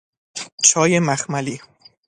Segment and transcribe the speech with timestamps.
[0.65, 1.61] چای مخملی